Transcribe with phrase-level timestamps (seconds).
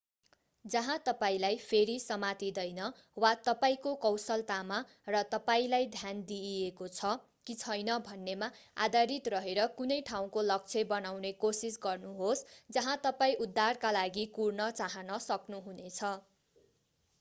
[0.65, 2.79] जहाँ तपाईंलाई फेरि समातिदैन
[3.17, 4.79] वा तपाईंको कौशलतामा
[5.09, 7.11] र तपाईंलाई ध्यान दिइएको छ
[7.49, 8.49] कि छैन भन्नेमा
[8.79, 12.45] आधारित रहेर कुनै ठाउँको लक्ष्य बनाउने कोसिस गर्नुहोस्
[12.69, 16.11] जहाँ तपाईं उद्धारका लागि कुर्न चाहन सक्नुहुनेछ